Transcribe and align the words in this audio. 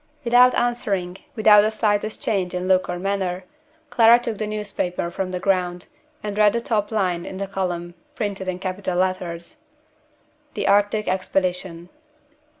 Without 0.23 0.55
answering, 0.55 1.19
without 1.35 1.61
the 1.61 1.69
slightest 1.69 2.23
change 2.23 2.55
in 2.55 2.67
look 2.67 2.89
or 2.89 2.97
manner, 2.97 3.43
Clara 3.91 4.17
took 4.17 4.39
the 4.39 4.47
newspaper 4.47 5.11
from 5.11 5.29
the 5.29 5.39
ground, 5.39 5.85
and 6.23 6.39
read 6.39 6.53
the 6.53 6.59
top 6.59 6.89
line 6.91 7.23
in 7.23 7.37
the 7.37 7.45
column, 7.45 7.93
printed 8.15 8.47
in 8.47 8.57
capital 8.57 8.97
letters: 8.97 9.57
THE 10.55 10.65
ARCTIC 10.67 11.07
EXPEDITION. 11.07 11.89